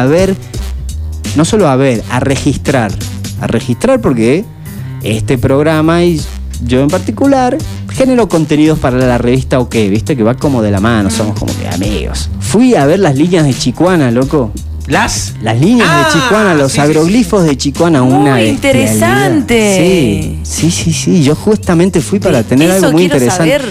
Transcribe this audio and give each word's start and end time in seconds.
a 0.00 0.06
ver, 0.06 0.34
no 1.36 1.44
solo 1.44 1.68
a 1.68 1.76
ver, 1.76 2.02
a 2.10 2.20
registrar. 2.20 2.92
A 3.40 3.46
registrar 3.46 4.00
porque 4.00 4.44
este 5.02 5.38
programa 5.38 6.02
y 6.04 6.20
yo 6.64 6.80
en 6.80 6.88
particular 6.88 7.56
genero 7.92 8.28
contenidos 8.28 8.78
para 8.78 8.96
la 8.98 9.16
revista 9.18 9.60
OK, 9.60 9.74
viste 9.90 10.16
que 10.16 10.22
va 10.24 10.34
como 10.34 10.60
de 10.62 10.70
la 10.72 10.80
mano, 10.80 11.10
somos 11.10 11.38
como 11.38 11.52
que 11.56 11.68
amigos. 11.68 12.28
Fui 12.40 12.74
a 12.74 12.84
ver 12.86 12.98
las 12.98 13.14
líneas 13.16 13.44
de 13.44 13.54
Chicuana, 13.54 14.10
loco. 14.10 14.52
¿Las? 14.86 15.34
Las 15.42 15.60
líneas 15.60 15.88
Ah, 15.90 15.98
de 16.08 16.18
Chicuana, 16.20 16.54
los 16.54 16.72
sí, 16.72 16.76
sí, 16.76 16.80
agroglifos 16.80 17.44
de 17.44 17.56
Chicuana, 17.58 18.02
Muy 18.02 18.14
una 18.14 18.42
interesante. 18.42 19.76
Sí, 19.76 20.40
sí, 20.42 20.70
sí, 20.70 20.92
sí. 20.92 21.22
Yo 21.22 21.34
justamente 21.34 22.00
fui 22.00 22.18
para 22.20 22.42
tener 22.42 22.70
eso 22.70 22.86
algo 22.86 22.92
muy 22.92 23.04
interesante. 23.04 23.36
saber. 23.58 23.62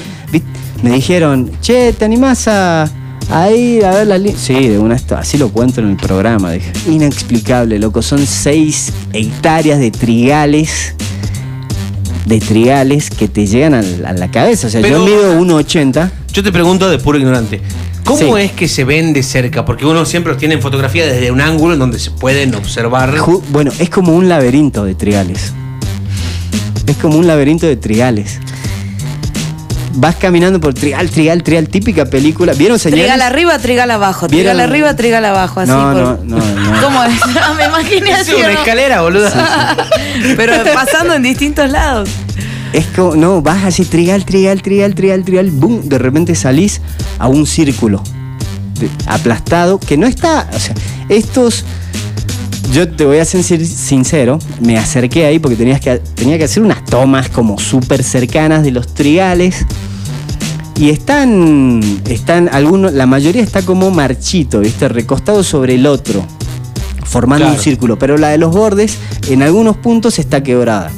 Me 0.84 0.92
dijeron, 0.92 1.50
che, 1.60 1.92
¿te 1.94 2.06
animás 2.06 2.48
a, 2.48 2.88
a 3.30 3.52
ir 3.52 3.86
a 3.86 3.92
ver 3.92 4.08
las 4.08 4.20
líneas? 4.20 4.40
Sí, 4.42 4.54
de 4.68 4.80
una 4.80 4.96
esto, 4.96 5.16
así 5.18 5.38
lo 5.38 5.50
cuento 5.50 5.82
en 5.82 5.90
el 5.90 5.98
programa. 5.98 6.52
Dije, 6.52 6.72
inexplicable, 6.90 7.80
loco. 7.80 8.02
Son 8.02 8.26
seis 8.26 8.92
hectáreas 9.14 9.80
de 9.80 9.92
trigales. 9.92 10.94
De 12.26 12.40
trigales 12.40 13.10
que 13.10 13.28
te 13.30 13.48
llegan 13.48 13.74
a 13.74 13.82
la, 13.82 14.10
a 14.10 14.14
la 14.14 14.30
cabeza. 14.32 14.68
O 14.68 14.70
sea, 14.70 14.82
Pero- 14.82 15.00
yo 15.00 15.06
mido 15.06 15.40
1,80. 15.40 16.12
Yo 16.34 16.44
te 16.44 16.52
pregunto 16.52 16.90
de 16.90 16.98
puro 17.00 17.18
ignorante. 17.18 17.62
¿Cómo 18.04 18.38
Sí. 18.38 18.42
es 18.44 18.52
que 18.54 18.68
se 18.68 18.84
ven 18.86 19.12
de 19.14 19.24
cerca? 19.24 19.66
Porque 19.66 19.86
uno 19.86 20.06
siempre 20.06 20.32
los 20.32 20.40
tiene 20.40 20.56
en 20.56 20.62
fotografía 20.62 21.06
desde 21.06 21.32
un 21.32 21.42
ángulo 21.42 21.74
en 21.74 21.80
donde 21.80 22.00
se 22.00 22.12
pueden 22.12 22.54
observar. 22.56 23.16
Ju- 23.18 23.42
Bueno, 23.50 23.72
es 23.80 23.90
como 23.90 24.14
un 24.14 24.30
laberinto 24.30 24.84
de 24.86 24.96
trigales. 24.96 25.52
Es 26.86 26.96
como 26.98 27.18
un 27.18 27.28
laberinto 27.28 27.66
de 27.66 27.76
trigales. 27.76 28.40
Vas 30.00 30.16
caminando 30.16 30.60
por 30.62 30.76
trigal, 30.76 31.10
trigal, 31.10 31.42
trigal, 31.42 31.70
típica 31.70 32.06
película. 32.06 32.54
¿Vieron 32.54 32.78
señales? 32.78 33.06
Trigal 33.06 33.22
arriba, 33.24 33.58
trigal 33.58 33.90
abajo. 33.90 34.28
Trigal 34.28 34.56
¿Vieron? 34.58 34.62
arriba, 34.72 34.96
trigal 34.96 35.26
abajo. 35.26 35.60
Así 35.62 35.72
No, 35.72 35.92
por- 35.92 36.24
no, 36.24 36.38
no, 36.38 36.38
no. 36.38 36.82
¿Cómo 36.84 37.04
es? 37.04 37.20
Ah, 37.42 37.54
Me 37.58 37.66
imaginé 37.66 38.12
Es 38.12 38.20
así. 38.20 38.34
una 38.36 38.48
¿o 38.50 38.52
no? 38.54 38.60
escalera, 38.60 39.02
boludo. 39.02 39.28
Pero 40.38 40.54
pasando 40.74 41.16
en 41.16 41.24
distintos 41.24 41.72
lados. 41.72 42.10
Es 42.74 42.86
como, 42.96 43.16
no, 43.16 43.42
vas 43.42 43.64
así, 43.64 43.86
trigal, 43.86 44.24
trigal, 44.24 44.62
trigal, 44.62 44.94
trigal, 44.94 45.24
trigal, 45.24 45.50
boom, 45.50 45.90
de 45.90 45.98
repente 45.98 46.36
salís 46.36 46.80
a 47.18 47.28
un 47.28 47.48
círculo 47.48 48.04
aplastado 49.08 49.80
que 49.80 49.98
no 49.98 50.06
está, 50.06 50.48
o 50.54 50.60
sea, 50.60 50.76
estos, 51.10 51.64
yo 52.74 52.88
te 52.90 53.06
voy 53.06 53.18
a 53.20 53.26
ser 53.26 53.42
sin- 53.44 53.66
sincero, 53.66 54.38
me 54.62 54.78
acerqué 54.78 55.26
ahí 55.26 55.40
porque 55.40 55.56
tenías 55.56 55.80
que, 55.82 55.98
tenía 56.14 56.38
que 56.38 56.44
hacer 56.44 56.62
unas 56.62 56.84
tomas 56.86 57.30
como 57.30 57.58
súper 57.58 58.04
cercanas 58.04 58.64
de 58.64 58.72
los 58.72 58.94
trigales 58.94 59.66
y 60.80 60.90
están, 60.90 61.80
están, 62.10 62.50
algunos, 62.52 62.94
la 62.94 63.06
mayoría 63.06 63.42
está 63.44 63.62
como 63.64 63.90
marchito, 63.92 64.60
¿viste? 64.60 64.88
Recostado 64.88 65.44
sobre 65.44 65.76
el 65.76 65.86
otro, 65.88 66.24
formando 67.04 67.46
Claro. 67.46 67.58
un 67.58 67.64
círculo, 67.64 67.98
pero 68.00 68.18
la 68.18 68.30
de 68.30 68.38
los 68.38 68.52
bordes 68.54 68.98
en 69.30 69.42
algunos 69.44 69.78
puntos 69.78 70.20
está 70.20 70.44
quebrada. 70.44 70.92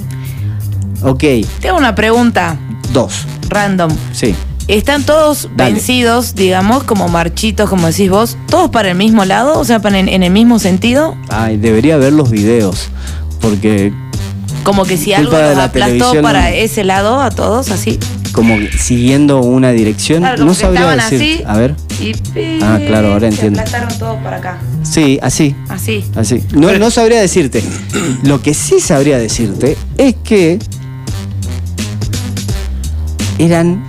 Ok, 1.02 1.24
Tengo 1.62 1.78
una 1.78 1.96
pregunta 1.96 2.58
dos. 2.94 3.26
random. 3.48 3.92
Sí. 4.12 4.36
¿Están 4.68 5.04
todos 5.04 5.50
Dale. 5.56 5.74
vencidos, 5.74 6.36
digamos, 6.36 6.84
como 6.84 7.08
marchitos, 7.08 7.70
como 7.70 7.88
decís 7.88 8.10
vos, 8.12 8.38
todos 8.50 8.70
para 8.70 8.92
el 8.92 8.98
mismo 8.98 9.26
lado? 9.26 9.58
O 9.60 9.66
sea, 9.66 9.82
para 9.82 9.98
en, 9.98 10.08
en 10.10 10.22
el 10.22 10.32
mismo 10.32 10.60
sentido. 10.60 11.16
Ay, 11.30 11.58
debería 11.58 11.98
ver 11.98 12.14
los 12.14 12.30
videos. 12.30 12.90
Porque 13.42 13.92
Como 14.64 14.84
que 14.86 14.98
si 14.98 15.14
algo 15.14 15.32
los 15.32 15.58
la 15.58 15.64
aplastó 15.64 16.22
para 16.22 16.52
ese 16.54 16.84
lado, 16.84 17.20
a 17.22 17.32
todos, 17.32 17.72
así. 17.72 17.98
Como 18.32 18.56
siguiendo 18.78 19.42
una 19.42 19.72
dirección, 19.72 20.20
Claro, 20.20 20.46
no 20.46 20.54
sabría 20.54 20.82
estaban 20.94 21.10
decir. 21.20 21.34
así. 21.38 21.44
A 21.48 21.58
ver. 21.58 21.76
Y 22.02 22.12
Ah, 22.64 22.80
claro, 22.86 23.14
ahora 23.14 23.28
se 23.30 23.36
entiendo. 23.36 23.60
aplastaron 23.60 23.98
todos 24.00 24.18
para 24.24 24.38
acá. 24.38 24.58
Sí, 24.84 25.20
así. 25.22 25.56
Así. 25.68 26.04
Así. 26.16 26.44
No, 26.54 26.72
no 26.78 26.90
sabría 26.92 27.20
decirte. 27.22 27.64
Lo 28.24 28.42
que 28.42 28.54
sí 28.54 28.80
sabría 28.80 29.18
decirte 29.18 29.78
es 29.98 30.16
que 30.24 30.60
eran 33.38 33.84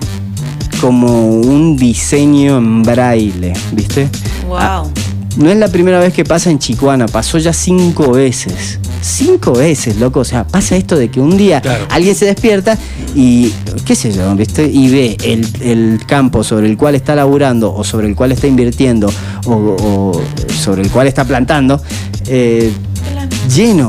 como 0.79 1.29
un 1.29 1.77
diseño 1.77 2.57
en 2.57 2.83
braille, 2.83 3.53
¿viste? 3.71 4.09
Ah, 4.57 4.81
Wow. 4.83 4.91
No 5.37 5.49
es 5.49 5.57
la 5.57 5.69
primera 5.69 5.99
vez 5.99 6.13
que 6.13 6.25
pasa 6.25 6.49
en 6.51 6.59
Chicuana, 6.59 7.05
pasó 7.07 7.37
ya 7.37 7.53
cinco 7.53 8.11
veces. 8.11 8.79
Cinco 9.01 9.53
veces, 9.53 9.97
loco. 9.97 10.19
O 10.19 10.25
sea, 10.25 10.45
pasa 10.45 10.75
esto 10.77 10.95
de 10.95 11.09
que 11.09 11.19
un 11.19 11.35
día 11.37 11.59
Claro. 11.61 11.85
alguien 11.89 12.15
se 12.15 12.25
despierta 12.25 12.77
y, 13.15 13.51
qué 13.85 13.95
sé 13.95 14.11
yo, 14.11 14.33
¿viste? 14.35 14.65
Y 14.71 14.89
ve 14.89 15.17
el, 15.23 15.47
el 15.61 15.99
campo 16.05 16.43
sobre 16.43 16.67
el 16.67 16.77
cual 16.77 16.95
está 16.95 17.15
laburando 17.15 17.73
o 17.73 17.83
sobre 17.83 18.07
el 18.07 18.15
cual 18.15 18.31
está 18.31 18.47
invirtiendo 18.47 19.11
o, 19.45 19.53
o 19.53 20.21
sobre 20.61 20.83
el 20.83 20.89
cual 20.91 21.07
está 21.07 21.25
plantando, 21.25 21.81
eh, 22.27 22.71
lleno, 23.53 23.87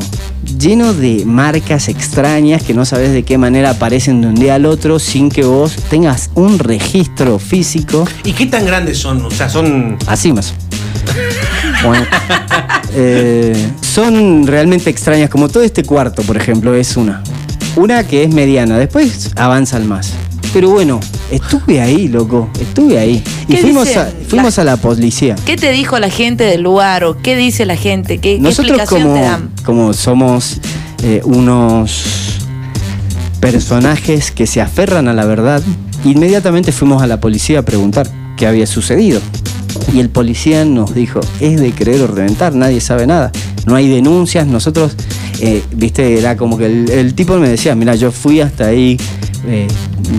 lleno 0.59 0.95
de 0.95 1.25
marcas 1.27 1.89
extrañas 1.89 2.62
que 2.62 2.73
no 2.75 2.84
sabes 2.87 3.12
de 3.12 3.23
qué 3.23 3.37
manera 3.37 3.71
aparecen 3.71 4.23
de 4.23 4.29
un 4.29 4.34
día 4.34 4.55
al 4.55 4.65
otro 4.67 4.99
sin 4.99 5.29
que 5.29 5.44
vos 5.44 5.75
tengas 5.91 6.31
un 6.34 6.59
registro 6.59 7.39
físico. 7.39 8.06
¿Y 8.25 8.33
qué 8.33 8.47
tan 8.47 8.65
grandes 8.65 8.99
son? 8.99 9.23
O 9.27 9.31
sea, 9.31 9.49
son. 9.50 9.99
Así 10.06 10.33
más. 10.33 10.55
Eh, 12.94 13.70
son 13.81 14.47
realmente 14.47 14.91
extrañas, 14.91 15.31
como 15.31 15.48
todo 15.48 15.62
este 15.62 15.82
cuarto, 15.82 16.22
por 16.22 16.37
ejemplo, 16.37 16.75
es 16.75 16.98
una. 16.98 17.22
Una 17.75 18.06
que 18.06 18.22
es 18.22 18.34
mediana, 18.34 18.76
después 18.76 19.31
avanzan 19.34 19.88
más. 19.88 20.12
Pero 20.53 20.69
bueno, 20.69 21.00
estuve 21.31 21.81
ahí, 21.81 22.09
loco, 22.09 22.50
estuve 22.60 22.98
ahí. 22.98 23.25
Y 23.48 23.54
¿Qué 23.54 23.62
fuimos, 23.62 23.88
dice 23.88 24.00
a, 24.00 24.12
fuimos 24.28 24.59
a 24.59 24.65
la 24.65 24.76
policía. 24.76 25.37
¿Qué 25.47 25.56
te 25.56 25.72
dijo 25.72 25.98
la 25.98 26.10
gente 26.10 26.44
del 26.44 26.60
lugar 26.60 27.04
o 27.04 27.16
qué 27.16 27.34
dice 27.34 27.65
la 27.65 27.76
gente? 27.76 28.19
¿Qué, 28.19 28.37
qué 28.37 28.38
Nosotros 28.38 28.78
explicación 28.78 29.03
como, 29.03 29.14
te 29.14 29.20
dan? 29.22 29.50
como 29.64 29.93
somos 29.94 30.60
eh, 31.03 31.22
unos 31.25 32.04
personajes 33.41 34.31
que 34.31 34.47
se 34.47 34.60
aferran 34.60 35.09
a 35.09 35.14
la 35.14 35.25
verdad, 35.25 35.62
inmediatamente 36.04 36.70
fuimos 36.72 37.03
a 37.03 37.06
la 37.06 37.19
policía 37.19 37.60
a 37.60 37.62
preguntar 37.62 38.06
qué 38.37 38.47
había 38.47 38.66
sucedido. 38.66 39.22
Y 39.93 40.00
el 40.00 40.09
policía 40.09 40.65
nos 40.65 40.94
dijo, 40.94 41.20
es 41.41 41.60
de 41.60 41.72
creer 41.72 42.03
o 42.03 42.06
reventar, 42.06 42.54
nadie 42.54 42.81
sabe 42.81 43.06
nada. 43.06 43.31
No 43.66 43.75
hay 43.75 43.88
denuncias, 43.88 44.47
nosotros, 44.47 44.97
eh, 45.41 45.62
viste, 45.75 46.19
era 46.19 46.37
como 46.37 46.56
que 46.56 46.66
el, 46.66 47.15
tipo 47.15 47.37
me 47.38 47.48
decía, 47.48 47.75
mira, 47.75 47.94
yo 47.94 48.10
fui 48.10 48.41
hasta 48.41 48.66
ahí, 48.66 48.97
eh, 49.47 49.69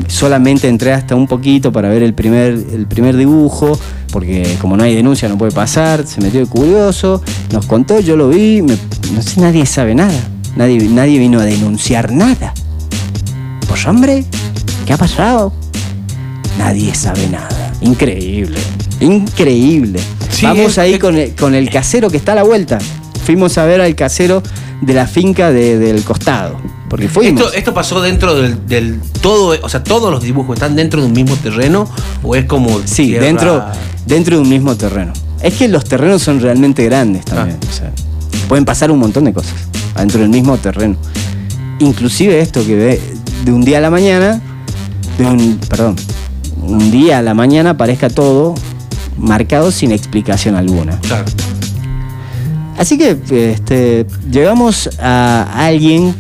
solamente 0.08 0.68
entré 0.68 0.94
hasta 0.94 1.16
un 1.16 1.28
poquito 1.28 1.72
para 1.72 1.90
ver 1.90 2.04
el 2.04 2.14
primer, 2.14 2.54
el 2.54 2.86
primer 2.88 3.18
dibujo, 3.18 3.78
porque 4.12 4.58
como 4.62 4.78
no 4.78 4.84
hay 4.84 4.96
denuncia 4.96 5.28
no 5.28 5.38
puede 5.38 5.52
pasar, 5.52 6.06
se 6.06 6.22
metió 6.22 6.40
de 6.40 6.46
curioso, 6.46 7.22
nos 7.52 7.66
contó, 7.66 8.00
yo 8.00 8.16
lo 8.16 8.30
vi, 8.30 8.62
no 8.62 9.22
sé, 9.22 9.42
nadie 9.42 9.66
sabe 9.66 9.96
nada, 9.96 10.20
nadie, 10.56 10.88
nadie 10.88 11.20
vino 11.20 11.40
a 11.40 11.46
denunciar 11.46 12.12
nada. 12.12 12.54
Pues 13.68 13.88
hombre, 13.88 14.24
¿qué 14.86 14.94
ha 14.94 14.98
pasado? 14.98 15.52
Nadie 16.60 16.94
sabe 16.94 17.28
nada. 17.28 17.63
Increíble, 17.84 18.58
increíble. 19.00 20.00
Sí, 20.30 20.46
Vamos 20.46 20.72
es- 20.72 20.78
ahí 20.78 20.94
es- 20.94 21.00
con 21.00 21.16
el, 21.18 21.36
con 21.36 21.54
el 21.56 21.70
casero 21.70 22.10
que 22.10 22.18
está 22.18 22.32
a 22.34 22.36
la 22.36 22.44
vuelta. 22.44 22.80
Fuimos 23.26 23.58
a 23.58 23.66
ver 23.66 23.82
al 23.82 23.96
casero 23.96 24.42
de 24.82 24.94
la 24.94 25.08
finca 25.08 25.52
de- 25.52 25.78
del 25.78 26.04
costado. 26.04 26.60
Porque 26.90 27.08
fuimos. 27.08 27.42
¿Esto, 27.42 27.54
¿Esto 27.54 27.74
pasó 27.74 28.02
dentro 28.02 28.36
del, 28.36 28.68
del 28.68 29.00
todo? 29.22 29.56
O 29.64 29.70
sea, 29.70 29.84
¿todos 29.84 30.12
los 30.12 30.22
dibujos 30.22 30.56
están 30.56 30.76
dentro 30.76 31.02
de 31.02 31.08
un 31.08 31.14
mismo 31.14 31.36
terreno? 31.38 31.88
¿O 32.22 32.36
es 32.36 32.46
como. 32.46 32.80
Sí, 32.86 33.08
tierra- 33.08 33.26
dentro, 33.26 33.66
dentro 34.06 34.36
de 34.38 34.42
un 34.44 34.50
mismo 34.50 34.76
terreno. 34.76 35.14
Es 35.42 35.56
que 35.56 35.68
los 35.68 35.84
terrenos 35.86 36.22
son 36.22 36.40
realmente 36.40 36.84
grandes 36.86 37.26
también. 37.26 37.58
Ah. 37.62 37.68
o 37.70 37.74
sea, 37.74 37.92
pueden 38.48 38.64
pasar 38.66 38.92
un 38.92 39.00
montón 39.00 39.26
de 39.26 39.34
cosas 39.34 39.54
dentro 39.98 40.20
del 40.22 40.30
mismo 40.30 40.58
terreno. 40.58 40.96
Inclusive 41.80 42.40
esto 42.40 42.66
que 42.66 42.76
ve 42.76 43.02
de 43.44 43.52
un 43.52 43.64
día 43.66 43.80
a 43.80 43.82
la 43.82 43.90
mañana, 43.90 44.40
de 45.18 45.26
un, 45.26 45.58
perdón, 45.68 45.96
un 46.64 46.92
día 46.92 47.20
a 47.20 47.22
la 47.22 47.34
mañana 47.34 47.72
aparezca 47.72 48.10
todo 48.10 48.56
marcado 49.18 49.72
sin 49.72 49.92
explicación 49.92 50.56
alguna. 50.56 51.00
Claro. 51.02 51.26
Así 52.78 52.98
que 52.98 53.18
este, 53.52 54.06
llevamos 54.32 54.90
a 55.00 55.66
alguien 55.66 56.16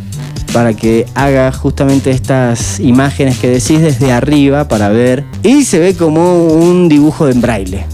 para 0.53 0.73
que 0.73 1.07
haga 1.15 1.51
justamente 1.51 2.11
estas 2.11 2.79
imágenes 2.79 3.39
que 3.39 3.49
decís 3.49 3.81
desde 3.81 4.11
arriba 4.11 4.67
para 4.67 4.89
ver. 4.89 5.25
Y 5.41 5.63
se 5.63 5.79
ve 5.79 5.95
como 5.95 6.45
un 6.45 6.87
dibujo 6.87 7.27
en 7.27 7.41
braille. 7.41 7.85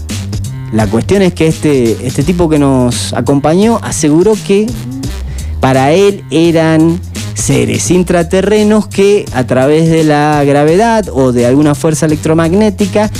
La 0.72 0.86
cuestión 0.86 1.22
es 1.22 1.32
que 1.32 1.48
este, 1.48 2.06
este 2.06 2.22
tipo 2.22 2.48
que 2.48 2.58
nos 2.58 3.12
acompañó 3.14 3.80
aseguró 3.82 4.34
que 4.46 4.66
para 5.60 5.92
él 5.92 6.22
eran 6.30 7.00
seres 7.40 7.90
intraterrenos 7.90 8.86
que 8.86 9.24
a 9.32 9.44
través 9.44 9.88
de 9.90 10.04
la 10.04 10.42
gravedad 10.44 11.06
o 11.12 11.32
de 11.32 11.46
alguna 11.46 11.74
fuerza 11.74 12.06
electromagnética 12.06 13.10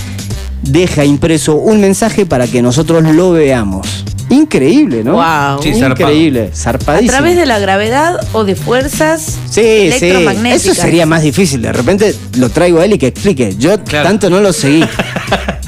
deja 0.63 1.05
impreso 1.05 1.57
un 1.57 1.81
mensaje 1.81 2.27
para 2.27 2.47
que 2.47 2.63
nosotros 2.63 3.03
lo 3.15 3.33
veamos. 3.33 4.05
Increíble, 4.29 5.03
¿no? 5.03 5.15
Wow. 5.15 5.61
Sí. 5.61 5.71
Increíble, 5.71 6.51
¿A 6.53 6.57
zarpadísimo. 6.57 7.11
través 7.11 7.37
de 7.37 7.47
la 7.47 7.59
gravedad 7.59 8.21
o 8.33 8.45
de 8.45 8.55
fuerzas 8.55 9.23
Sí, 9.51 9.61
sí. 9.61 10.07
electromagnéticas? 10.07 10.67
Eso 10.67 10.81
sería 10.81 11.05
más 11.05 11.23
difícil. 11.23 11.63
De 11.63 11.73
repente 11.73 12.15
lo 12.39 12.49
traigo 12.49 12.79
a 12.79 12.85
él 12.85 12.93
y 12.93 12.99
que 12.99 13.09
explique. 13.09 13.57
Yo 13.59 13.83
Claro. 13.83 14.09
tanto 14.09 14.31
no 14.31 14.41
lo 14.41 14.53
seguí. 14.53 14.85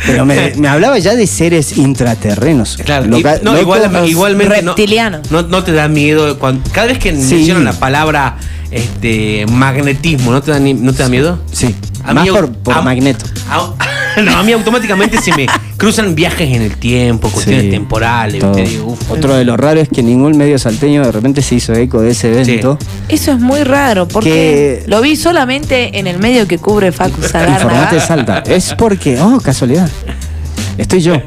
Pero 0.06 0.24
me, 0.24 0.52
me 0.56 0.68
hablaba 0.68 0.98
ya 0.98 1.14
de 1.14 1.26
seres 1.26 1.76
intraterrenos. 1.76 2.76
Claro, 2.84 3.06
Loca- 3.06 3.38
y- 3.40 3.44
no, 3.44 3.60
igual- 3.60 4.08
igualmente 4.08 4.62
no- 4.62 4.72
Reptiliano. 4.72 5.20
No, 5.30 5.42
no 5.42 5.62
te 5.64 5.72
da 5.72 5.88
miedo 5.88 6.38
cuando, 6.38 6.68
cada 6.72 6.88
vez 6.88 6.98
que 6.98 7.10
Sí. 7.10 7.34
mencionan 7.34 7.64
la 7.64 7.72
palabra 7.72 8.36
este 8.70 9.44
magnetismo, 9.46 10.32
¿no 10.32 10.40
te 10.42 10.50
da, 10.50 10.58
ni- 10.58 10.74
no 10.74 10.92
te 10.92 11.02
da 11.02 11.08
miedo? 11.08 11.38
Sí, 11.52 11.74
A 12.04 12.14
más 12.14 12.24
mí- 12.24 12.30
por, 12.30 12.52
por 12.52 12.74
a- 12.78 12.82
magneto. 12.82 13.24
A, 13.50 13.74
no, 14.22 14.36
a 14.36 14.42
mí 14.42 14.52
automáticamente 14.52 15.20
se 15.20 15.34
me 15.34 15.46
cruzan 15.82 16.14
viajes 16.14 16.48
en 16.54 16.62
el 16.62 16.76
tiempo, 16.76 17.28
cuestiones 17.28 17.64
Sí, 17.64 17.70
temporales. 17.70 18.44
Otro 19.08 19.34
de 19.34 19.44
los 19.44 19.58
raros 19.58 19.82
es 19.82 19.88
que 19.88 20.00
ningún 20.00 20.38
medio 20.38 20.56
salteño 20.56 21.04
de 21.04 21.10
repente 21.10 21.42
se 21.42 21.56
hizo 21.56 21.72
eco 21.74 22.00
de 22.00 22.12
ese 22.12 22.28
evento. 22.40 22.78
Eso 23.08 23.32
es 23.32 23.40
muy 23.40 23.64
raro, 23.64 24.06
porque 24.06 24.30
Que- 24.30 24.84
lo 24.88 25.00
vi 25.00 25.16
solamente 25.16 25.98
en 25.98 26.06
el 26.06 26.20
medio 26.20 26.46
que 26.46 26.58
cubre 26.58 26.92
Facu 26.92 27.20
Informate 27.20 27.58
Sagárnaga. 27.98 28.00
Salta. 28.06 28.38
Es 28.46 28.74
porque, 28.78 29.18
oh, 29.20 29.40
casualidad. 29.40 29.90
Estoy 30.78 31.00
yo. 31.02 31.20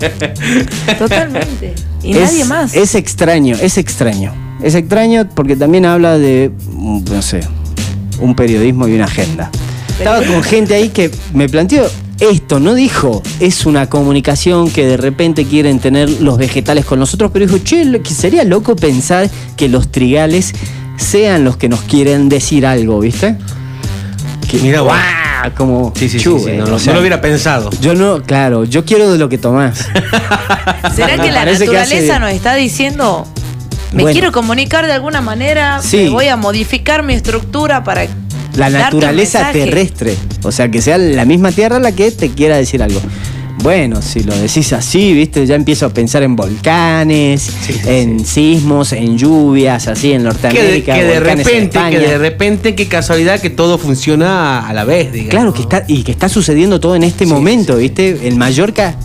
Totalmente. 0.98 1.74
Y 2.02 2.12
es, 2.16 2.32
nadie 2.32 2.46
más. 2.46 2.74
Es 2.76 2.96
extraño, 2.96 3.58
es 3.62 3.78
extraño. 3.78 4.34
Es 4.64 4.74
extraño 4.74 5.28
porque 5.36 5.58
también 5.58 5.86
habla 5.86 6.18
de, 6.18 6.50
mm, 6.72 7.04
no 7.12 7.22
sé, 7.22 7.42
un 8.22 8.36
periodismo 8.38 8.88
y 8.88 8.94
una 8.94 9.04
agenda. 9.04 9.52
Estaba 9.98 10.22
con 10.22 10.42
gente 10.44 10.76
ahí 10.76 10.88
que 10.88 11.12
me 11.34 11.50
planteó 11.50 11.86
esto, 12.20 12.60
no 12.60 12.74
dijo, 12.74 13.22
es 13.40 13.66
una 13.66 13.90
comunicación 13.90 14.70
que 14.72 14.86
de 14.86 14.98
repente 14.98 15.46
quieren 15.46 15.80
tener 15.80 16.10
los 16.22 16.38
vegetales 16.38 16.86
con 16.86 17.00
nosotros, 17.00 17.32
pero 17.34 17.46
dijo, 17.46 17.58
che, 17.60 18.02
sería 18.06 18.44
loco 18.44 18.76
pensar 18.76 19.30
que 19.58 19.68
los 19.68 19.92
trigales 19.92 20.54
sean 20.98 21.44
los 21.44 21.58
que 21.58 21.68
nos 21.70 21.82
quieren 21.82 22.30
decir 22.30 22.66
algo, 22.66 23.00
¿viste? 23.00 23.36
Que, 24.50 24.58
Mira. 24.60 24.80
¡guau! 24.82 24.96
Como 25.58 25.92
Sí, 25.96 26.08
sí, 26.10 26.18
sí, 26.18 26.24
chu, 26.24 26.40
sí, 26.40 26.52
eh, 26.52 26.58
no, 26.58 26.64
o 26.66 26.68
no 26.70 26.80
sea, 26.80 26.94
lo 26.94 27.02
hubiera 27.02 27.20
pensado. 27.22 27.70
Yo 27.82 27.94
no, 27.94 28.22
claro, 28.24 28.64
yo 28.64 28.84
quiero 28.86 29.12
de 29.12 29.18
lo 29.20 29.28
que 29.30 29.38
tomás. 29.38 29.78
¿Será 30.96 31.18
que 31.22 31.32
la 31.32 31.42
parece 31.42 31.68
que 31.68 31.78
hace- 31.78 31.96
naturaleza 31.96 32.20
nos 32.20 32.32
está 32.32 32.56
diciendo, 32.56 33.28
me 33.92 34.04
Bueno. 34.04 34.14
quiero 34.14 34.32
comunicar 34.32 34.86
de 34.88 34.94
alguna 34.94 35.22
manera, 35.22 35.82
Sí. 35.84 35.98
me 35.98 36.10
voy 36.10 36.28
a 36.30 36.36
modificar 36.38 37.04
mi 37.04 37.14
estructura 37.14 37.84
para 37.84 38.08
La 38.58 38.70
naturaleza 38.70 39.40
mensaje"? 39.40 39.66
terrestre. 39.66 40.16
O 40.44 40.52
sea, 40.52 40.70
que 40.70 40.82
sea 40.82 40.98
la 40.98 41.26
misma 41.26 41.52
tierra 41.52 41.80
la 41.80 41.92
que 41.92 42.12
te 42.12 42.30
quiera 42.30 42.58
decir 42.58 42.82
algo. 42.84 43.02
Bueno, 43.64 44.02
si 44.02 44.20
lo 44.22 44.36
decís 44.36 44.74
así, 44.74 45.14
viste, 45.14 45.44
ya 45.48 45.56
empiezo 45.56 45.88
a 45.88 45.90
pensar 45.90 46.22
en 46.22 46.36
volcanes, 46.36 47.42
sí, 47.42 47.74
en 47.88 48.24
sismos, 48.24 48.92
en 48.92 49.18
lluvias, 49.18 49.88
así 49.88 50.12
en 50.12 50.20
Que 50.20 50.20
de, 50.20 50.24
Norteamérica. 50.26 50.94
que 50.96 51.04
de 51.04 51.14
volcanes 51.20 51.48
en 51.48 51.54
repente, 51.54 51.80
que 51.90 52.00
de 52.08 52.18
repente, 52.18 52.76
qué 52.76 52.88
casualidad 52.88 53.40
que 53.40 53.50
todo 53.50 53.78
funciona 53.80 54.68
a 54.68 54.74
la 54.74 54.84
vez, 54.84 55.12
digamos. 55.12 55.32
Claro, 55.32 55.54
que 55.54 55.62
está, 55.62 55.84
y 55.88 56.04
que 56.04 56.12
está 56.12 56.30
sucediendo 56.30 56.80
todo 56.80 56.96
en 56.96 57.04
este 57.04 57.26
Sí, 57.26 57.32
momento, 57.32 57.74
sí, 57.78 57.80
sí. 57.80 57.84
¿viste? 57.88 58.28
En 58.28 58.38
Mallorca, 58.38 58.96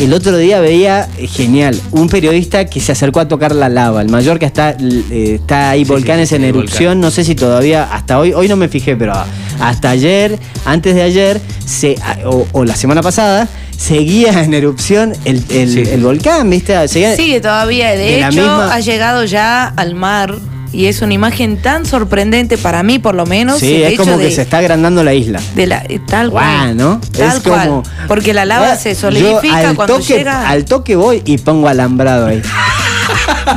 el 0.00 0.12
otro 0.12 0.36
día 0.36 0.60
veía, 0.60 1.08
eh, 1.18 1.26
genial, 1.26 1.80
un 1.90 2.08
periodista 2.08 2.64
que 2.66 2.80
se 2.80 2.92
acercó 2.92 3.20
a 3.20 3.28
tocar 3.28 3.54
la 3.54 3.68
lava. 3.68 4.02
En 4.02 4.10
Mallorca 4.10 4.46
está, 4.46 4.70
eh, 4.80 5.34
está 5.40 5.70
ahí 5.70 5.84
Sí, 5.84 5.90
volcanes 5.90 6.28
sí, 6.28 6.36
sí, 6.36 6.42
en 6.42 6.48
erupción, 6.48 6.84
volcán. 6.94 7.00
no 7.00 7.10
sé 7.10 7.24
si 7.24 7.34
todavía, 7.34 7.84
hasta 7.92 8.18
hoy, 8.18 8.32
hoy 8.32 8.48
no 8.48 8.56
me 8.56 8.68
fijé, 8.68 8.96
pero 8.96 9.14
hasta 9.60 9.90
ayer, 9.90 10.38
antes 10.64 10.94
de 10.94 11.02
ayer, 11.02 11.40
se, 11.66 11.96
o, 12.24 12.46
o 12.52 12.64
la 12.64 12.76
semana 12.76 13.02
pasada, 13.02 13.48
seguía 13.76 14.42
en 14.42 14.54
erupción 14.54 15.12
el, 15.24 15.42
el- 15.50 15.72
Sí. 15.72 15.82
el 15.90 16.02
volcán, 16.02 16.48
¿viste? 16.50 16.86
Seguía- 16.88 17.14
Sigue 17.16 17.40
todavía, 17.40 17.90
de, 17.90 18.18
hecho 18.20 18.28
misma- 18.40 18.72
ha 18.74 18.80
llegado 18.80 19.24
ya 19.24 19.66
al 19.76 19.94
mar 19.94 20.34
y 20.72 20.86
es 20.86 21.00
una 21.02 21.14
imagen 21.14 21.56
tan 21.62 21.86
sorprendente 21.86 22.58
para 22.58 22.82
mí 22.82 22.98
por 22.98 23.14
lo 23.14 23.26
menos. 23.26 23.58
sí, 23.60 23.82
es 23.82 23.96
como 23.98 24.18
que 24.18 24.30
se 24.30 24.42
está 24.42 24.58
agrandando 24.58 25.02
la 25.04 25.14
isla. 25.14 25.40
de 25.54 25.66
la, 25.66 25.82
eh, 25.88 26.00
tal 26.06 26.30
cual. 26.30 26.76
¿no? 26.76 27.00
Tal 27.16 27.36
Es 27.38 27.42
cual. 27.42 27.68
como- 27.68 27.82
Porque 28.06 28.32
la 28.34 28.44
lava 28.44 28.76
se 28.76 28.94
solidifica 28.94 29.74
cuando 29.74 29.98
toque, 29.98 30.14
llega. 30.18 30.48
Al 30.48 30.64
toque 30.64 30.96
voy 30.96 31.22
y 31.24 31.38
pongo 31.38 31.68
alambrado 31.68 32.26
ahí. 32.26 32.42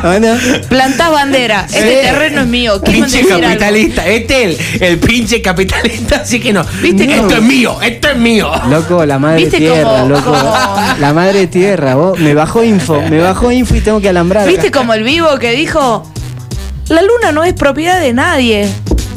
¿O 0.03 0.19
no? 0.19 0.35
Plantás 0.69 1.11
bandera. 1.11 1.65
Este 1.65 1.79
Sí. 2.01 2.07
terreno 2.07 2.41
es 2.41 2.47
mío. 2.47 2.81
¿Quieren 2.81 3.03
Pinche 3.03 3.19
algo? 3.33 3.41
capitalista, 3.41 4.07
este 4.07 4.43
el, 4.45 4.57
el 4.79 4.97
pinche 4.99 5.41
capitalista, 5.41 6.17
así 6.21 6.39
que 6.39 6.53
no. 6.53 6.63
¿Viste 6.81 7.03
esto 7.03 7.23
cómo- 7.23 7.35
es 7.35 7.41
mío, 7.41 7.81
esto 7.81 8.07
es 8.09 8.17
mío. 8.17 8.49
Loco, 8.69 9.05
la 9.05 9.19
madre 9.19 9.41
¿Viste 9.43 9.57
tierra, 9.57 10.05
loco. 10.05 10.31
La 10.99 11.13
madre 11.13 11.47
tierra, 11.47 11.95
vos. 11.95 12.17
Me 12.19 12.33
bajó 12.33 12.63
info, 12.63 13.01
me 13.09 13.19
bajó 13.19 13.51
info 13.51 13.75
y 13.75 13.81
tengo 13.81 13.99
que 13.99 14.09
alambrar. 14.09 14.47
¿Viste 14.47 14.67
acá. 14.67 14.79
como 14.79 14.93
el 14.93 15.03
vivo 15.03 15.27
que 15.39 15.51
dijo, 15.51 16.03
la 16.91 17.01
luna 17.01 17.31
no 17.31 17.43
es 17.43 17.53
propiedad 17.53 17.99
de 17.99 18.13
nadie? 18.13 18.67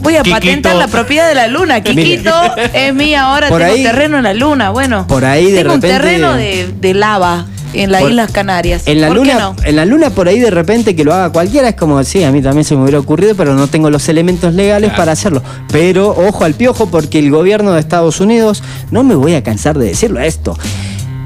Voy 0.00 0.16
a 0.16 0.22
Kikito. 0.22 0.36
patentar 0.40 0.76
la 0.76 0.86
propiedad 0.88 1.28
de 1.28 1.34
la 1.34 1.46
luna. 1.48 1.82
Kikito 1.82 2.30
es 2.74 2.94
mía 2.94 3.24
ahora, 3.24 3.48
Por 3.48 3.60
tengo 3.60 3.74
ahí- 3.74 3.82
terreno 3.82 4.18
en 4.18 4.24
la 4.24 4.34
luna. 4.34 4.70
Bueno, 4.70 5.06
por 5.06 5.24
ahí 5.24 5.50
de 5.50 5.58
tengo 5.62 5.74
repente- 5.74 5.86
un 5.86 5.92
terreno 5.92 6.32
de, 6.34 6.68
de 6.78 6.94
lava 6.94 7.46
en 7.72 7.90
las 7.90 8.02
Islas 8.02 8.30
Canarias. 8.30 8.82
En 8.86 9.00
la 9.00 9.08
¿Por 9.08 9.22
qué 9.22 9.32
luna, 9.32 9.38
no? 9.40 9.56
en 9.64 9.76
la 9.76 9.84
luna 9.86 10.10
por 10.10 10.28
ahí 10.28 10.38
de 10.38 10.50
repente 10.50 10.94
que 10.94 11.04
lo 11.04 11.12
haga 11.14 11.30
cualquiera 11.32 11.70
es 11.70 11.74
como 11.74 12.04
sí, 12.04 12.22
a 12.22 12.30
mí 12.30 12.42
también 12.42 12.64
se 12.64 12.76
me 12.76 12.82
hubiera 12.82 13.00
ocurrido, 13.00 13.34
pero 13.34 13.54
no 13.54 13.66
tengo 13.66 13.88
los 13.90 14.06
elementos 14.08 14.52
legales 14.54 14.90
Claro. 14.90 15.00
para 15.00 15.12
hacerlo. 15.12 15.42
Pero 15.72 16.10
ojo 16.10 16.44
al 16.44 16.52
piojo 16.54 16.86
porque 16.90 17.18
el 17.18 17.30
gobierno 17.30 17.72
de 17.72 17.80
Estados 17.80 18.20
Unidos, 18.20 18.62
no 18.90 19.02
me 19.04 19.14
voy 19.14 19.34
a 19.34 19.42
cansar 19.42 19.78
de 19.78 19.86
decirlo 19.86 20.20
esto. 20.20 20.56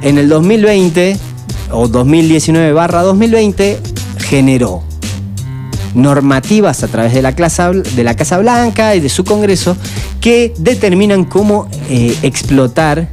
En 0.02 0.16
el 0.18 0.28
2020 0.28 1.18
o 1.72 1.88
2019 1.88 2.72
barra 2.72 3.02
2020 3.02 3.78
generó 4.18 4.82
normativas 5.94 6.82
a 6.82 6.88
través 6.88 7.14
de 7.14 7.22
la, 7.22 7.34
Casa, 7.34 7.70
de 7.72 8.04
la 8.04 8.14
Casa 8.14 8.38
Blanca 8.38 8.94
y 8.94 9.00
de 9.00 9.08
su 9.08 9.24
Congreso 9.24 9.76
que 10.20 10.52
determinan 10.58 11.24
cómo 11.24 11.68
eh, 11.88 12.16
explotar 12.22 13.08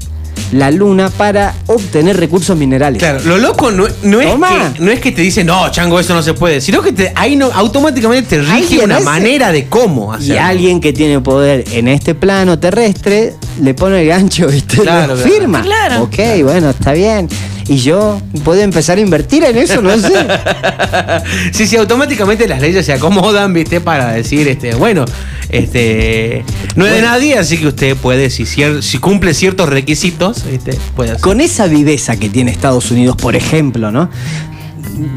la 0.51 0.69
luna 0.69 1.09
para 1.09 1.53
obtener 1.65 2.17
recursos 2.17 2.55
minerales. 2.55 2.99
Claro, 2.99 3.19
lo 3.25 3.37
loco 3.37 3.71
no, 3.71 3.85
no 4.03 4.21
es 4.21 4.27
que, 4.33 4.81
no 4.83 4.91
es 4.91 4.99
que 4.99 5.11
te 5.11 5.21
dicen, 5.21 5.47
no, 5.47 5.69
chango, 5.71 5.99
eso 5.99 6.13
no 6.13 6.21
se 6.21 6.33
puede, 6.33 6.61
sino 6.61 6.81
que 6.81 6.91
te, 6.91 7.11
ahí 7.15 7.35
no, 7.35 7.49
automáticamente 7.51 8.37
te 8.37 8.41
rige 8.43 8.83
una 8.83 8.99
manera 8.99 9.51
de 9.51 9.65
cómo 9.67 10.13
Y 10.13 10.17
hacerlo. 10.17 10.41
alguien 10.43 10.81
que 10.81 10.93
tiene 10.93 11.19
poder 11.19 11.65
en 11.71 11.87
este 11.87 12.13
plano 12.15 12.59
terrestre 12.59 13.33
le 13.61 13.73
pone 13.73 14.01
el 14.01 14.07
gancho, 14.07 14.47
¿viste? 14.47 14.77
Claro, 14.77 15.15
Lo 15.15 15.21
claro. 15.23 15.31
firma. 15.35 15.61
Claro. 15.63 16.03
Ok, 16.03 16.17
bueno, 16.43 16.69
está 16.69 16.93
bien. 16.93 17.27
Y 17.67 17.77
yo 17.77 18.21
puedo 18.43 18.61
empezar 18.61 18.99
a 18.99 19.01
invertir 19.01 19.43
en 19.43 19.57
eso, 19.57 19.81
no 19.81 19.97
sé. 19.97 20.13
sí, 21.51 21.65
sí, 21.65 21.75
automáticamente 21.77 22.47
las 22.47 22.61
leyes 22.61 22.85
se 22.85 22.93
acomodan, 22.93 23.53
viste, 23.53 23.81
para 23.81 24.13
decir, 24.13 24.47
este, 24.47 24.75
bueno, 24.75 25.05
este, 25.49 26.45
no 26.75 26.85
es 26.85 26.93
de 26.93 27.01
nadie, 27.01 27.39
así 27.39 27.57
que 27.57 27.67
usted 27.67 27.97
puede, 27.97 28.29
si, 28.29 28.45
si 28.45 28.97
cumple 28.99 29.33
ciertos 29.33 29.67
requisitos, 29.67 30.45
este, 30.45 30.77
puede 30.95 31.11
hacer. 31.11 31.21
Con 31.21 31.41
esa 31.41 31.65
viveza 31.65 32.17
que 32.17 32.29
tiene 32.29 32.51
Estados 32.51 32.91
Unidos, 32.91 33.15
por 33.15 33.35
ejemplo, 33.35 33.91
¿no? 33.91 34.11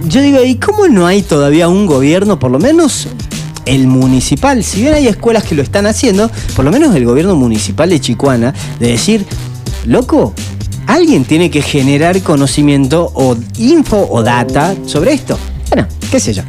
Yo 0.09 0.23
digo, 0.23 0.43
¿y 0.43 0.55
cómo 0.55 0.89
no 0.89 1.07
hay 1.07 1.21
todavía 1.21 1.69
un 1.69 1.85
gobierno, 1.85 2.39
por 2.39 2.51
lo 2.51 2.59
menos 2.59 3.09
el 3.67 3.87
municipal? 3.87 4.65
Si 4.65 4.81
bien 4.81 4.95
hay 4.95 5.07
escuelas 5.07 5.45
que 5.45 5.55
lo 5.55 5.63
están 5.63 5.87
haciendo, 5.87 6.31
por 6.57 6.65
lo 6.65 6.73
menos 6.73 6.95
el 6.97 7.05
gobierno 7.05 7.37
municipal 7.37 7.91
de 7.91 8.01
Chicuana, 8.01 8.55
de 8.81 8.89
decir, 8.89 9.27
loco, 9.85 10.35
alguien 10.89 11.25
tiene 11.25 11.51
que 11.51 11.63
generar 11.63 12.21
conocimiento 12.23 13.13
o 13.15 13.37
info 13.59 14.09
o 14.11 14.23
data 14.23 14.75
sobre 14.87 15.13
esto. 15.13 15.39
Bueno, 15.71 15.87
qué 16.11 16.19
sé 16.19 16.33
yo. 16.33 16.43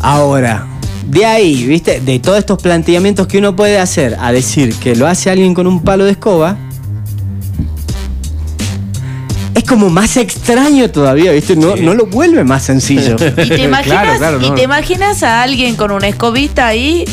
Ahora, 0.00 0.66
de 1.06 1.24
ahí, 1.26 1.64
¿viste? 1.66 2.00
De 2.00 2.18
todos 2.18 2.38
estos 2.38 2.60
planteamientos 2.60 3.26
que 3.26 3.38
uno 3.38 3.54
puede 3.54 3.78
hacer 3.78 4.16
a 4.20 4.32
decir 4.32 4.74
que 4.76 4.96
lo 4.96 5.06
hace 5.06 5.30
alguien 5.30 5.52
con 5.54 5.66
un 5.66 5.82
palo 5.82 6.04
de 6.06 6.12
escoba, 6.12 6.56
es 9.54 9.64
como 9.64 9.90
más 9.90 10.16
extraño 10.16 10.90
todavía, 10.90 11.32
¿viste? 11.32 11.54
No, 11.56 11.76
Sí. 11.76 11.82
no 11.82 11.92
lo 11.94 12.06
vuelve 12.06 12.44
más 12.44 12.62
sencillo. 12.62 13.16
Y 13.16 13.48
te 13.48 13.62
imaginas, 13.64 13.84
Claro, 13.84 14.18
claro, 14.18 14.40
y 14.46 14.50
te 14.52 14.62
imaginas 14.62 15.22
a 15.22 15.42
alguien 15.42 15.76
con 15.76 15.90
una 15.90 16.08
escobita 16.08 16.66
ahí 16.66 17.04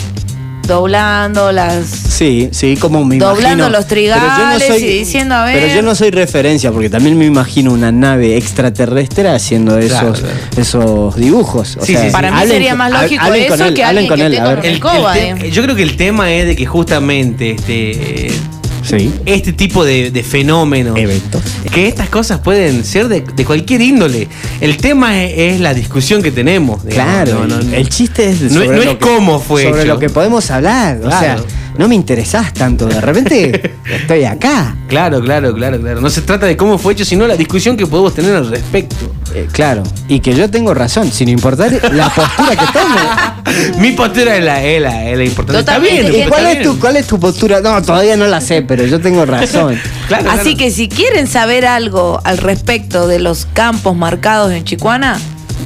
doblando 0.68 1.52
las 1.52 1.86
Sí, 1.88 2.50
sí, 2.52 2.78
como 2.78 3.04
me 3.06 3.18
Doblando 3.18 3.66
imagino. 3.66 3.70
los 3.70 3.88
trigales 3.88 4.82
y 4.82 4.86
diciendo, 4.86 5.36
a 5.36 5.46
ver. 5.46 5.60
Pero 5.60 5.76
yo 5.76 5.82
no 5.82 5.96
soy 5.96 6.12
referencia, 6.12 6.72
porque 6.72 6.90
también 6.90 7.18
me 7.18 7.26
imagino 7.26 7.72
una 7.74 7.92
nave 7.92 8.38
extraterrestre 8.38 9.30
haciendo 9.30 9.78
esos, 9.78 10.00
Claro, 10.00 10.14
claro. 10.14 10.36
esos 10.58 11.16
dibujos. 11.16 11.78
O 11.78 11.86
Sí, 11.86 11.94
sea, 11.94 12.02
sí, 12.02 12.08
sí. 12.08 12.12
Para 12.14 12.32
mí 12.32 12.38
hablen 12.38 12.52
sería 12.54 12.76
más 12.76 12.92
lógico 12.92 13.24
hablen 13.24 13.46
con 13.48 13.54
eso 13.56 13.66
él, 13.66 13.74
que 13.74 13.84
hablen 13.84 13.98
alguien 14.06 14.10
con 14.10 14.18
que 14.20 14.26
él, 14.26 14.34
esté 14.34 14.42
a 14.42 14.46
con 14.46 14.56
ver. 14.56 14.66
el- 14.66 14.72
El- 14.72 15.28
el 15.34 15.38
te- 15.40 15.48
eh. 15.48 15.52
Yo 15.52 15.64
creo 15.64 15.76
que 15.76 15.84
el 15.84 15.98
tema 15.98 16.32
es 16.34 16.46
de 16.46 16.56
que 16.56 16.66
justamente 16.66 17.52
este, 17.52 18.32
Sí. 18.84 19.12
este 19.26 19.54
tipo 19.54 19.84
de, 19.86 20.12
de 20.12 20.24
fenómenos, 20.24 20.98
Eventos. 20.98 21.42
que 21.72 21.88
estas 21.88 22.10
cosas 22.10 22.40
pueden 22.40 22.84
ser 22.84 23.08
de, 23.08 23.22
de 23.22 23.46
cualquier 23.46 23.82
índole. 23.82 24.28
El 24.62 24.78
tema 24.78 25.24
es, 25.24 25.54
es 25.56 25.60
la 25.62 25.74
discusión 25.74 26.22
que 26.22 26.32
tenemos. 26.32 26.84
digamos. 26.86 27.14
Claro, 27.14 27.46
No, 27.48 27.58
no, 27.62 27.76
el 27.76 27.90
chiste 27.90 28.30
es 28.30 28.42
No- 28.42 28.50
sobre 28.62 28.68
no 28.68 28.74
lo 28.74 28.82
es 28.84 28.88
que- 28.90 28.98
cómo 28.98 29.40
fue 29.40 29.64
sobre 29.64 29.82
hecho. 29.84 29.94
lo 29.94 30.00
que 30.00 30.10
podemos 30.10 30.50
hablar. 30.52 31.00
O 31.04 31.10
sea. 31.10 31.38
No 31.78 31.88
me 31.88 31.96
interesás 31.96 32.54
tanto. 32.54 32.86
De 32.86 33.02
repente 33.02 33.76
estoy 33.90 34.24
acá. 34.26 34.76
Claro, 34.88 35.22
claro, 35.22 35.54
claro, 35.54 35.80
claro. 35.80 36.02
No 36.02 36.10
se 36.10 36.22
trata 36.22 36.46
de 36.46 36.56
cómo 36.58 36.78
fue 36.78 36.94
hecho, 36.94 37.06
sino 37.06 37.26
la 37.28 37.36
discusión 37.36 37.76
que 37.78 37.88
podemos 37.88 38.14
tener 38.14 38.36
al 38.36 38.50
respecto. 38.50 39.12
Eh, 39.34 39.48
claro, 39.52 39.82
y 40.08 40.20
que 40.20 40.36
yo 40.36 40.50
tengo 40.50 40.74
razón, 40.74 41.12
sin 41.12 41.30
importar 41.30 41.72
la 41.92 42.10
postura 42.10 42.50
que 42.52 42.66
tome. 42.74 43.78
Mi 43.80 43.92
postura 43.94 44.38
es 44.38 44.44
la, 44.44 44.64
es 44.64 44.82
la, 44.82 45.10
es 45.10 45.18
la 45.18 45.24
importante. 45.24 45.60
Está 45.60 45.76
Totalmente. 45.76 46.10
bien. 46.12 46.14
¿Y 46.14 46.24
está 46.24 46.30
cuál 46.30 46.46
es, 46.46 46.52
bien. 46.60 46.64
tu, 46.64 46.80
cuál 46.80 46.98
es 46.98 47.08
tu 47.08 47.20
postura? 47.20 47.62
No, 47.62 47.82
todavía 47.82 48.16
no 48.16 48.28
la 48.28 48.42
sé, 48.42 48.62
pero 48.62 48.86
yo 48.86 49.00
tengo 49.02 49.26
razón. 49.26 49.80
Claro, 50.08 50.30
Así 50.32 50.42
claro. 50.56 50.58
que 50.58 50.70
si 50.72 50.90
quieren 50.90 51.28
saber 51.28 51.66
algo 51.66 52.20
al 52.26 52.38
respecto 52.38 53.08
de 53.08 53.20
los 53.20 53.48
campos 53.54 53.96
marcados 53.96 54.52
en 54.52 54.64
Chicuana, 54.66 55.18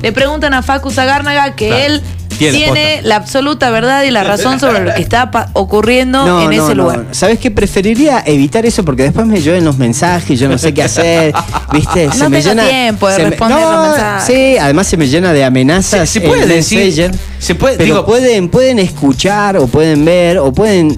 le 0.03 0.11
preguntan 0.11 0.53
a 0.53 0.61
Facu 0.61 0.91
Zagárnaga 0.91 1.55
que 1.55 1.67
Claro. 1.69 1.83
él 1.85 2.01
Tiene 2.37 3.01
la 3.03 3.15
absoluta 3.17 3.69
verdad 3.69 4.03
y 4.03 4.11
la 4.11 4.23
razón 4.23 4.59
sobre 4.59 4.83
lo 4.85 4.93
que 4.93 5.01
está 5.01 5.29
ocurriendo 5.53 6.41
en 6.43 6.53
ese 6.53 6.75
lugar. 6.75 7.05
¿Sabes 7.11 7.39
qué? 7.39 7.51
Preferiría 7.51 8.23
evitar 8.25 8.65
eso 8.65 8.83
porque 8.85 9.03
después 9.03 9.25
me 9.27 9.41
llueven 9.41 9.65
los 9.65 9.77
mensajes, 9.77 10.39
yo 10.39 10.47
no 10.49 10.57
sé 10.57 10.73
qué 10.73 10.83
hacer, 10.83 11.33
¿viste? 11.71 12.07
No 12.17 12.29
tengo 12.29 12.61
tiempo 12.67 13.07
de 13.07 13.15
se 13.15 13.23
me- 13.23 13.29
responder 13.29 13.59
no, 13.59 13.71
los 13.71 13.87
mensajes. 13.89 14.23
Sí, 14.35 14.57
además 14.57 14.87
se 14.87 14.97
me 14.97 15.07
llena 15.07 15.33
de 15.33 15.43
amenazas. 15.43 16.09
Se- 16.09 16.19
se 16.19 16.27
puede 16.27 16.45
decir- 16.47 16.79
Messenger, 16.79 17.11
se 17.39 17.55
puede- 17.55 17.77
pero 17.77 17.85
digo- 17.85 18.05
pueden, 18.05 18.49
pueden 18.49 18.79
escuchar 18.79 19.57
o 19.57 19.67
pueden 19.67 20.05
ver 20.05 20.37
o 20.39 20.51
pueden, 20.51 20.97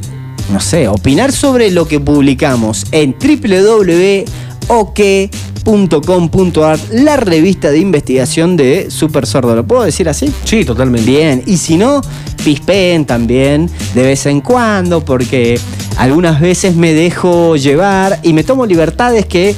no 0.51 0.59
sé, 0.59 0.87
opinar 0.87 1.31
sobre 1.31 1.71
lo 1.71 1.87
que 1.87 1.99
publicamos 1.99 2.85
en 2.91 3.13
la 6.91 7.17
revista 7.17 7.69
de 7.69 7.77
investigación 7.77 8.57
de 8.57 8.89
Super 8.89 9.27
Sordo. 9.27 9.55
¿Lo 9.55 9.67
puedo 9.67 9.83
decir 9.83 10.09
así? 10.09 10.33
Sí, 10.43 10.65
totalmente. 10.65 11.09
Bien, 11.09 11.43
y 11.45 11.57
si 11.57 11.77
no, 11.77 12.01
pispeen 12.43 13.05
también 13.05 13.69
de 13.93 14.01
vez 14.01 14.25
en 14.25 14.41
cuando, 14.41 15.05
porque 15.05 15.59
algunas 15.97 16.41
veces 16.41 16.75
me 16.75 16.93
dejo 16.93 17.55
llevar 17.55 18.19
y 18.23 18.33
me 18.33 18.43
tomo 18.43 18.65
libertades 18.65 19.27
que 19.27 19.55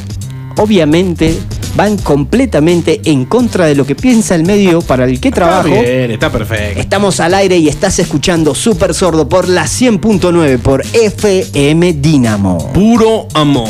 obviamente 0.57 1.33
van 1.75 1.97
completamente 1.97 2.99
en 3.05 3.23
contra 3.23 3.65
de 3.65 3.75
lo 3.75 3.85
que 3.85 3.95
piensa 3.95 4.35
el 4.35 4.43
medio 4.43 4.81
para 4.81 5.05
el 5.05 5.21
que 5.21 5.31
trabajo. 5.31 5.69
Está 5.69 5.81
bien, 5.81 6.11
está 6.11 6.29
perfecto. 6.29 6.81
Estamos 6.81 7.21
al 7.21 7.35
aire 7.35 7.55
y 7.55 7.69
estás 7.69 7.99
escuchando 7.99 8.53
Super 8.53 8.93
Sordo 8.93 9.29
por 9.29 9.47
la 9.47 9.63
100.9 9.63 10.59
por 10.59 10.83
FM 10.91 11.93
Dinamo. 11.93 12.69
Puro 12.73 13.27
amor. 13.33 13.69